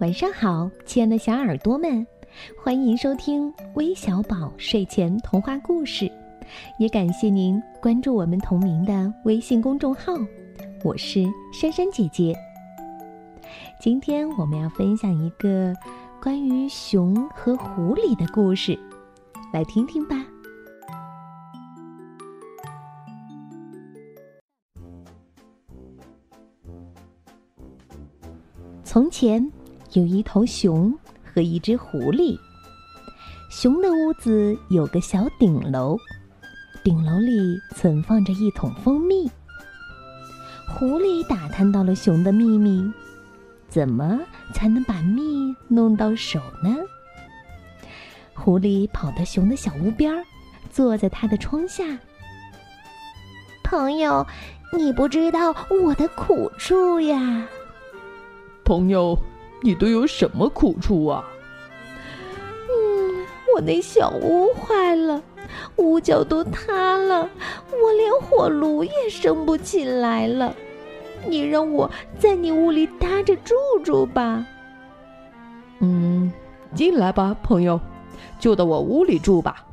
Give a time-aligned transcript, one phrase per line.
[0.00, 2.06] 晚上好，亲爱的小耳朵们，
[2.62, 6.12] 欢迎收听微小宝睡前童话故事，
[6.78, 10.12] 也感谢您关注我们同名的微信公众号。
[10.84, 12.36] 我是珊珊姐姐。
[13.80, 15.72] 今天我们要分享一个
[16.22, 18.78] 关于熊和狐狸的故事，
[19.50, 20.22] 来听听吧。
[28.84, 29.50] 从前。
[29.96, 32.38] 有一头熊和一只狐狸。
[33.48, 35.96] 熊的屋子有个小顶楼，
[36.84, 39.26] 顶楼里存放着一桶蜂蜜。
[40.68, 42.92] 狐狸打探到了熊的秘密，
[43.70, 44.20] 怎么
[44.52, 46.76] 才能把蜜弄到手呢？
[48.34, 50.22] 狐狸跑到熊的小屋边儿，
[50.70, 51.82] 坐在他的窗下。
[53.64, 54.26] 朋友，
[54.76, 57.48] 你不知道我的苦处呀。
[58.62, 59.18] 朋友。
[59.62, 61.24] 你都有什么苦处啊？
[62.68, 65.22] 嗯，我那小屋坏了，
[65.76, 67.28] 屋角都塌了，
[67.82, 70.54] 我连火炉也生不起来了。
[71.26, 74.46] 你让我在你屋里搭着住住吧。
[75.80, 76.32] 嗯，
[76.74, 77.80] 进来吧，朋友，
[78.38, 79.64] 就到我屋里住吧。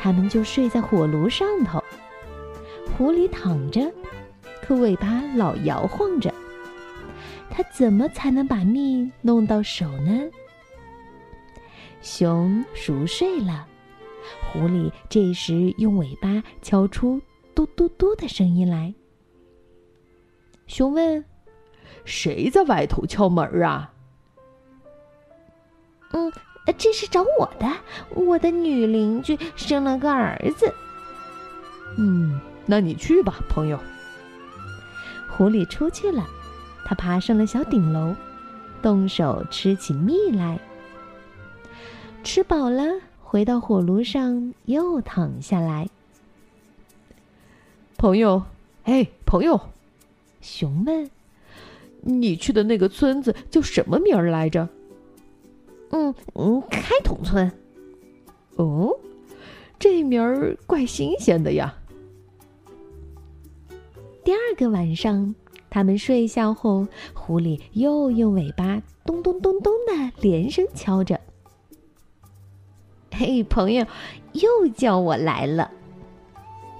[0.00, 1.82] 他们就睡在火炉上头。
[2.96, 3.92] 狐狸躺着，
[4.62, 6.32] 可尾巴老摇晃着。
[7.60, 10.18] 他怎么才能把蜜弄到手呢？
[12.00, 13.66] 熊熟睡了，
[14.50, 17.20] 狐狸这时用尾巴敲出
[17.54, 18.94] “嘟嘟嘟”的声音来。
[20.68, 21.22] 熊问
[22.06, 23.92] ：“谁在外头敲门啊
[26.12, 26.32] ？”“嗯，
[26.78, 27.70] 这是找我的，
[28.14, 30.72] 我的女邻居生了个儿子。
[31.98, 33.78] ”“嗯，那你去吧，朋友。”
[35.28, 36.26] 狐狸出去了。
[36.90, 38.16] 他爬上了小顶楼，
[38.82, 40.58] 动手吃起蜜来。
[42.24, 42.82] 吃饱了，
[43.22, 45.88] 回到火炉上，又躺下来。
[47.96, 48.42] 朋友，
[48.82, 49.60] 哎，朋友，
[50.40, 51.08] 熊问
[52.02, 54.68] ：“你去的那个村子叫什么名儿来着
[55.94, 57.52] ？”“嗯嗯，开桶村。
[58.58, 58.98] ”“哦，
[59.78, 61.72] 这名儿怪新鲜的呀。”
[64.24, 65.36] 第二个晚上。
[65.70, 71.18] 他们睡下后，狐狸又用尾巴咚咚咚咚的连声敲着。
[73.12, 73.86] 嘿，朋友，
[74.32, 75.70] 又叫我来了。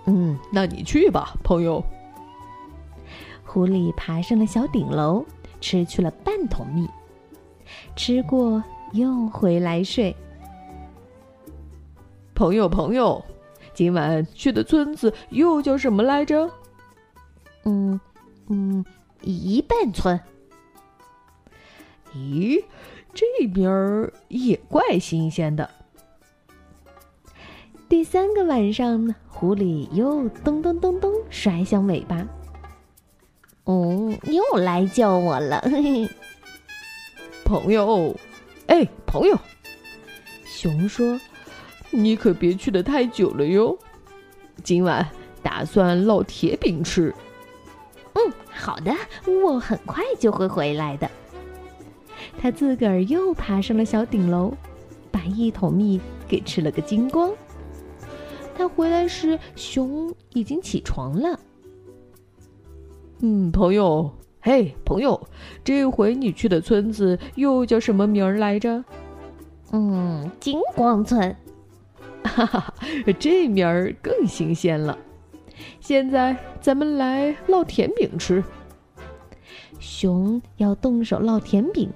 [0.06, 1.83] 嗯，那你去吧，朋友。
[3.45, 5.25] 狐狸爬上了小顶楼，
[5.61, 6.89] 吃去了半桶蜜，
[7.95, 8.62] 吃过
[8.93, 10.15] 又回来睡。
[12.34, 13.25] 朋友，朋友，
[13.75, 16.50] 今晚去的村子又叫什么来着？
[17.65, 18.00] 嗯。
[18.53, 18.84] 嗯，
[19.22, 20.19] 一半村。
[22.12, 22.65] 咦，
[23.15, 25.71] 这边儿也怪新鲜的。
[27.88, 32.27] 第三个晚上，狐狸又咚咚咚咚甩响尾巴。
[33.62, 36.11] 哦，又来叫我了，嘿嘿。
[37.44, 38.17] 朋友，
[38.67, 39.38] 哎，朋友，
[40.44, 41.21] 熊说
[41.91, 43.78] ：“你可别去的太久了哟，
[44.65, 45.09] 今晚
[45.41, 47.15] 打算烙铁饼吃。”
[48.15, 48.93] 嗯，好的，
[49.44, 51.10] 我很快就会回来的。
[52.38, 54.53] 他自个儿又爬上了小顶楼，
[55.10, 57.31] 把一桶蜜给吃了个精光。
[58.56, 61.38] 他回来时，熊已经起床了。
[63.20, 64.10] 嗯，朋友，
[64.41, 65.28] 嘿，朋友，
[65.65, 68.84] 这回你去的村子又叫什么名儿来着？
[69.72, 71.34] 嗯，金光村。
[72.25, 72.75] 哈哈，
[73.19, 74.97] 这名儿更新鲜了。
[75.81, 78.43] 现在咱们来烙甜饼吃。
[79.78, 81.91] 熊要动手烙甜饼，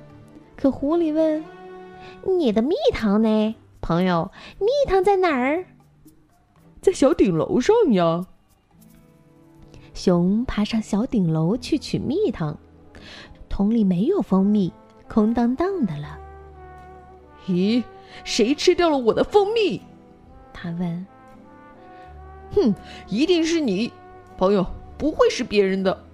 [0.57, 1.45] 可狐狸问
[2.39, 4.31] ：“你的蜜糖呢，朋友？
[4.59, 5.67] 蜜糖在哪儿？”
[6.81, 8.27] 在小顶楼上呀。
[9.93, 12.59] 熊爬上小顶楼去取蜜糖，
[13.49, 14.73] 桶里没有蜂蜜，
[15.09, 16.19] 空荡荡的了。
[17.47, 17.83] 咦，
[18.25, 19.81] 谁吃掉了我的蜂蜜？
[20.53, 21.07] 他问。
[22.55, 22.75] 哼，
[23.09, 23.93] 一定是你，
[24.37, 24.67] 朋友，
[24.97, 26.05] 不会是别人的。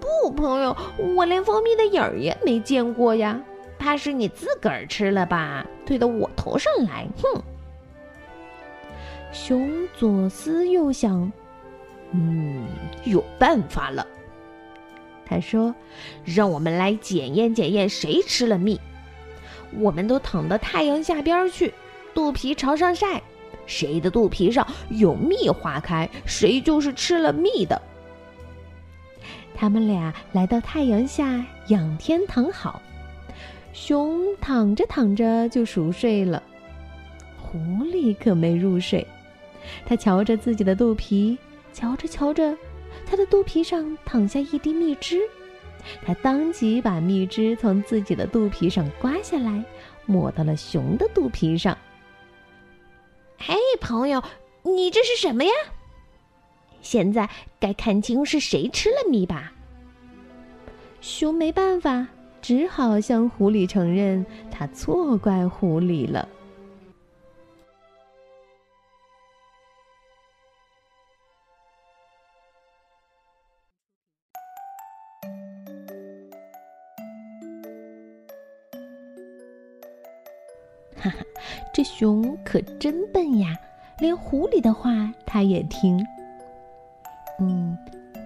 [0.00, 0.76] 不，朋友，
[1.16, 3.40] 我连蜂蜜的影儿也没见过呀，
[3.78, 7.06] 怕是你自个儿吃了吧，推到我头上来。
[7.22, 7.42] 哼！
[9.32, 11.32] 熊左思右想，
[12.12, 12.66] 嗯，
[13.04, 14.06] 有办法了。
[15.26, 15.74] 他说
[16.24, 18.78] ：“让我们来检验检验，谁吃了蜜？
[19.72, 21.72] 我们都躺到太阳下边去，
[22.12, 23.22] 肚皮朝上晒。”
[23.66, 27.80] 谁的肚皮上有蜜花开，谁就是吃了蜜的。
[29.54, 32.82] 他们俩来到太阳下仰天躺好，
[33.72, 36.42] 熊躺着躺着就熟睡了，
[37.40, 39.06] 狐狸可没入睡，
[39.86, 41.38] 他瞧着自己的肚皮，
[41.72, 42.56] 瞧着瞧着，
[43.06, 45.20] 他的肚皮上淌下一滴蜜汁，
[46.04, 49.64] 他当即把蜜汁从自己的肚皮上刮下来，
[50.04, 51.78] 抹到了熊的肚皮上。
[53.46, 54.22] 嘿，朋友，
[54.62, 55.50] 你这是什么呀？
[56.80, 57.28] 现在
[57.60, 59.52] 该看清是谁吃了蜜吧。
[61.02, 62.06] 熊没办法，
[62.40, 66.26] 只好向狐狸承认，他错怪狐狸了。
[80.96, 81.18] 哈哈，
[81.74, 83.48] 这熊可真笨呀，
[83.98, 86.00] 连狐狸的话他也听。
[87.40, 87.76] 嗯，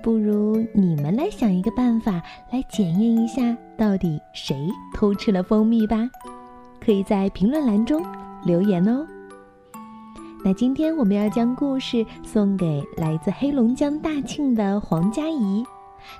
[0.03, 2.23] 不如你们来想一个办法
[2.53, 6.11] 来检验一下，到底谁偷吃了蜂蜜吧？
[6.79, 8.05] 可以在评论栏中
[8.45, 9.07] 留言哦。
[10.45, 15.65] 那今天我们要将故事送给来自黑龙江大庆的黄佳怡，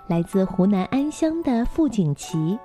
[0.07, 2.59] 来自湖南安乡的付景琦，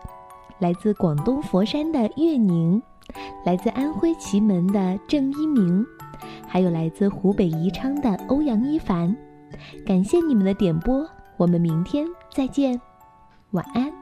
[0.59, 2.81] 来自广东佛山的岳宁，
[3.45, 5.85] 来自安徽祁门的郑一鸣，
[6.47, 9.15] 还有来自湖北宜昌的欧阳一凡。
[9.85, 11.07] 感谢你们的点播，
[11.37, 12.81] 我们明天再见，
[13.51, 13.92] 晚安。